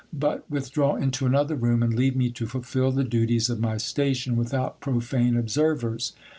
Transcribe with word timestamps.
But 0.11 0.49
withdraw 0.49 0.95
into 0.95 1.27
another 1.27 1.53
room, 1.55 1.83
and 1.83 1.93
leave 1.93 2.15
me 2.15 2.31
to 2.31 2.47
fulfil 2.47 2.91
the 2.91 3.03
duties 3.03 3.51
of 3.51 3.59
my 3.59 3.77
station 3.77 4.35
without 4.35 4.79
profane 4.79 5.37
observers. 5.37 6.13